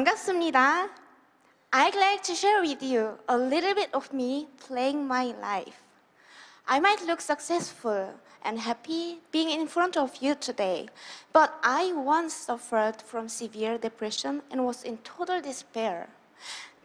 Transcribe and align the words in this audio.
반갑습니다. 0.00 0.88
I'd 1.70 1.94
like 1.94 2.22
to 2.22 2.34
share 2.34 2.62
with 2.62 2.82
you 2.82 3.18
a 3.28 3.36
little 3.36 3.74
bit 3.74 3.90
of 3.92 4.10
me 4.10 4.48
playing 4.58 5.06
my 5.06 5.34
life. 5.38 5.84
I 6.66 6.80
might 6.80 7.04
look 7.04 7.20
successful 7.20 8.14
and 8.42 8.58
happy 8.58 9.20
being 9.30 9.50
in 9.50 9.68
front 9.68 9.98
of 9.98 10.16
you 10.22 10.34
today, 10.34 10.88
but 11.34 11.52
I 11.62 11.92
once 11.92 12.32
suffered 12.32 13.02
from 13.02 13.28
severe 13.28 13.76
depression 13.76 14.40
and 14.50 14.64
was 14.64 14.82
in 14.82 14.96
total 15.04 15.42
despair. 15.42 16.08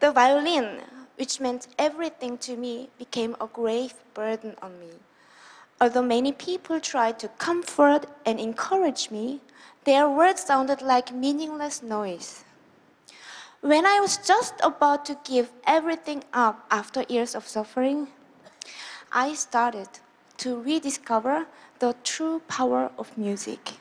The 0.00 0.12
violin, 0.12 0.82
which 1.16 1.40
meant 1.40 1.68
everything 1.78 2.36
to 2.44 2.56
me, 2.56 2.90
became 2.98 3.34
a 3.40 3.46
grave 3.46 3.94
burden 4.12 4.54
on 4.60 4.78
me. 4.78 4.92
Although 5.80 6.02
many 6.02 6.32
people 6.32 6.78
tried 6.78 7.18
to 7.20 7.28
comfort 7.38 8.04
and 8.26 8.38
encourage 8.38 9.10
me, 9.10 9.40
their 9.84 10.10
words 10.10 10.44
sounded 10.44 10.82
like 10.82 11.10
meaningless 11.10 11.82
noise. 11.82 12.44
When 13.67 13.85
I 13.85 13.99
was 13.99 14.15
just 14.15 14.53
about 14.63 15.03
to 15.07 15.17
give 15.25 15.51
everything 15.65 16.23
up 16.31 16.65
after 16.71 17.03
years 17.09 17.35
of 17.35 17.45
suffering, 17.45 18.07
I 19.11 19.33
started 19.33 19.89
to 20.37 20.61
rediscover 20.61 21.47
the 21.79 21.93
true 22.01 22.39
power 22.47 22.89
of 22.97 23.17
music. 23.17 23.73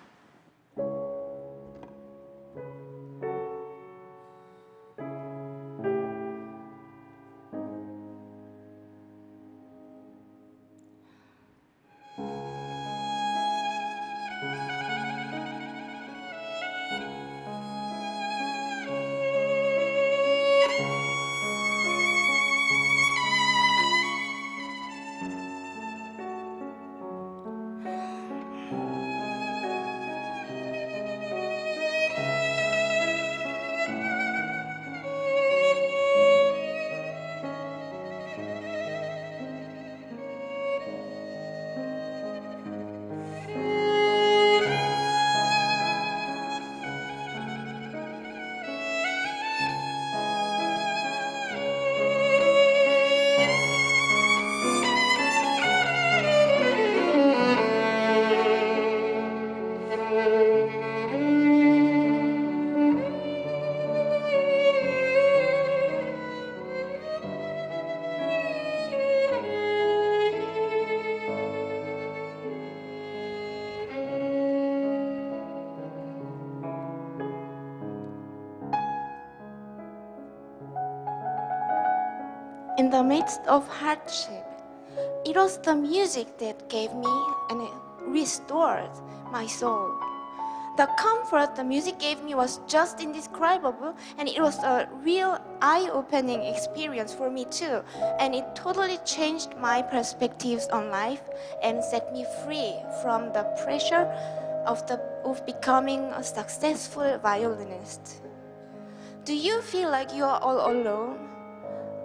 In 82.87 82.93
the 82.93 83.03
midst 83.03 83.41
of 83.49 83.67
hardship, 83.67 84.47
it 85.25 85.35
was 85.35 85.59
the 85.59 85.75
music 85.75 86.39
that 86.39 86.69
gave 86.69 86.95
me 86.95 87.11
and 87.51 87.67
restored 88.07 88.95
my 89.33 89.45
soul. 89.45 89.91
The 90.77 90.87
comfort 90.97 91.57
the 91.57 91.65
music 91.65 91.99
gave 91.99 92.23
me 92.23 92.37
was 92.37 92.61
just 92.69 93.01
indescribable, 93.01 93.97
and 94.19 94.29
it 94.29 94.41
was 94.41 94.63
a 94.63 94.89
real 95.03 95.37
eye-opening 95.61 96.43
experience 96.43 97.13
for 97.13 97.29
me 97.29 97.47
too, 97.47 97.83
and 98.21 98.37
it 98.37 98.55
totally 98.55 98.99
changed 98.99 99.57
my 99.59 99.83
perspectives 99.83 100.69
on 100.69 100.89
life 100.89 101.23
and 101.65 101.83
set 101.83 102.13
me 102.13 102.25
free 102.45 102.77
from 103.03 103.33
the 103.33 103.43
pressure 103.65 104.07
of, 104.65 104.87
the, 104.87 105.03
of 105.25 105.45
becoming 105.45 106.05
a 106.15 106.23
successful 106.23 107.19
violinist. 107.19 108.23
Do 109.25 109.35
you 109.35 109.61
feel 109.61 109.91
like 109.91 110.15
you 110.15 110.23
are 110.23 110.39
all 110.39 110.71
alone? 110.71 111.19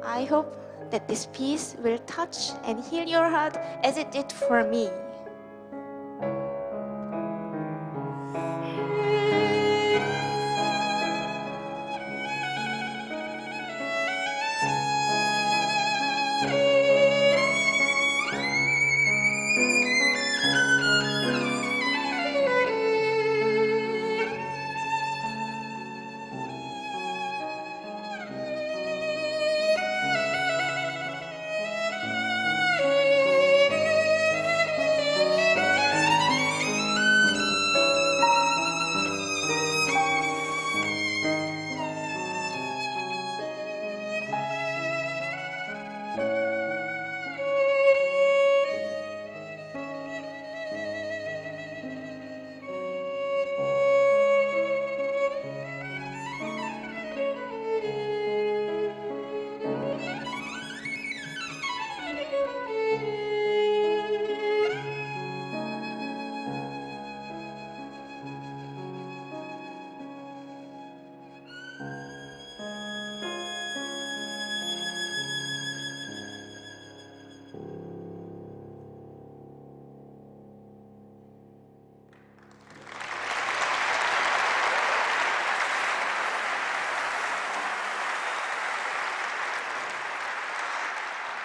I 0.03 0.23
hope 0.23 0.57
that 0.91 1.07
this 1.07 1.27
piece 1.33 1.75
will 1.83 1.97
touch 1.99 2.51
and 2.65 2.83
heal 2.83 3.07
your 3.07 3.27
heart 3.29 3.57
as 3.83 3.97
it 3.97 4.11
did 4.11 4.31
for 4.31 4.63
me. 4.63 4.89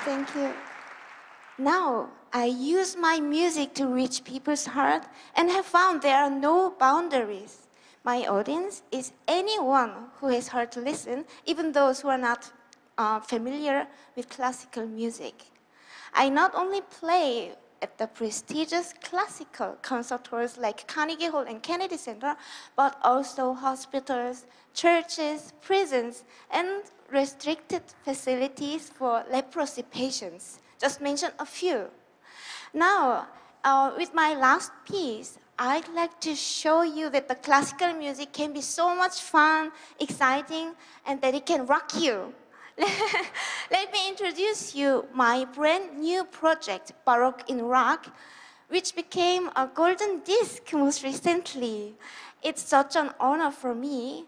Thank 0.07 0.37
you. 0.37 0.53
Now, 1.59 2.11
I 2.33 2.45
use 2.45 2.97
my 2.97 3.19
music 3.19 3.75
to 3.75 3.89
reach 3.89 4.23
people's 4.23 4.65
heart 4.67 5.03
and 5.35 5.51
have 5.51 5.67
found 5.67 6.01
there 6.01 6.17
are 6.17 6.31
no 6.31 6.71
boundaries. 6.71 7.67
My 8.05 8.25
audience 8.25 8.85
is 8.93 9.11
anyone 9.27 9.91
who 10.21 10.29
has 10.29 10.47
heard 10.47 10.71
to 10.73 10.81
listen, 10.81 11.25
even 11.45 11.73
those 11.73 12.03
who 12.03 12.09
are 12.09 12.19
not 12.19 12.53
uh, 12.97 13.19
familiar 13.19 13.89
with 14.15 14.29
classical 14.29 14.87
music. 14.87 15.43
I 16.15 16.29
not 16.29 16.55
only 16.55 16.83
play 16.83 17.57
at 17.83 17.99
the 17.99 18.07
prestigious 18.07 18.95
classical 19.03 19.77
concert 19.83 20.29
halls 20.29 20.57
like 20.57 20.87
Carnegie 20.87 21.27
Hall 21.27 21.47
and 21.49 21.61
Kennedy 21.61 21.97
Center, 21.97 22.37
but 22.77 22.97
also 23.03 23.55
hospitals, 23.55 24.47
churches, 24.73 25.53
prisons, 25.61 26.23
and 26.49 26.85
restricted 27.11 27.83
facilities 28.05 28.89
for 28.91 29.25
leprosy 29.31 29.83
patients. 29.83 30.59
Just 30.81 31.01
mention 31.01 31.31
a 31.39 31.47
few. 31.47 31.87
Now, 32.75 33.29
uh, 33.65 33.93
with 33.97 34.15
my 34.15 34.35
last 34.35 34.71
piece, 34.85 35.39
I'd 35.59 35.89
like 35.89 36.21
to 36.21 36.35
show 36.35 36.83
you 36.83 37.09
that 37.11 37.29
the 37.29 37.35
classical 37.35 37.95
music 37.95 38.33
can 38.33 38.53
be 38.53 38.61
so 38.61 38.95
much 38.95 39.23
fun, 39.23 39.73
exciting, 39.99 40.73
and 41.07 41.21
that 41.23 41.35
it 41.35 41.47
can 41.47 41.67
rock 41.67 41.93
you. 41.99 42.35
Let 43.71 43.91
me 43.91 44.09
introduce 44.09 44.75
you 44.75 45.07
my 45.15 45.47
brand 45.47 45.99
new 45.99 46.25
project, 46.25 46.93
Baroque 47.07 47.49
in 47.49 47.63
Rock, 47.63 48.15
which 48.69 48.95
became 48.95 49.49
a 49.57 49.67
golden 49.67 50.21
disc 50.21 50.73
most 50.75 51.03
recently. 51.03 51.95
It's 52.43 52.63
such 52.63 52.95
an 52.97 53.13
honor 53.19 53.51
for 53.51 53.75
me. 53.75 54.27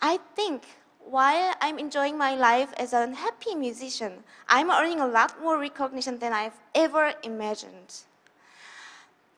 I 0.00 0.18
think 0.34 0.62
while 1.08 1.54
I'm 1.60 1.78
enjoying 1.78 2.16
my 2.16 2.34
life 2.34 2.72
as 2.76 2.92
a 2.92 3.14
happy 3.14 3.54
musician, 3.54 4.24
I'm 4.48 4.70
earning 4.70 5.00
a 5.00 5.06
lot 5.06 5.40
more 5.42 5.58
recognition 5.58 6.18
than 6.18 6.32
I've 6.32 6.58
ever 6.74 7.12
imagined. 7.22 8.02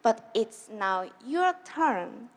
But 0.02 0.30
it's 0.34 0.68
now 0.72 1.06
your 1.26 1.54
turn. 1.64 2.28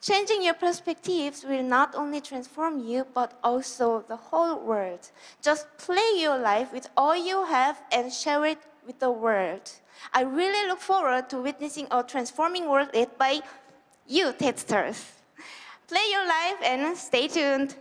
Changing 0.00 0.42
your 0.42 0.54
perspectives 0.54 1.44
will 1.44 1.62
not 1.62 1.94
only 1.96 2.20
transform 2.20 2.86
you, 2.86 3.06
but 3.14 3.38
also 3.42 4.04
the 4.06 4.16
whole 4.16 4.58
world. 4.60 5.10
Just 5.42 5.66
play 5.76 6.12
your 6.18 6.38
life 6.38 6.72
with 6.72 6.88
all 6.96 7.16
you 7.16 7.44
have 7.44 7.82
and 7.90 8.12
share 8.12 8.44
it 8.44 8.58
with 8.86 9.00
the 9.00 9.10
world. 9.10 9.70
I 10.14 10.22
really 10.22 10.68
look 10.68 10.80
forward 10.80 11.28
to 11.30 11.42
witnessing 11.42 11.88
a 11.90 12.02
transforming 12.04 12.68
world 12.68 12.90
led 12.94 13.18
by 13.18 13.40
you, 14.06 14.32
testers. 14.32 15.04
Play 15.88 16.06
your 16.10 16.26
life 16.26 16.58
and 16.64 16.96
stay 16.96 17.26
tuned. 17.26 17.74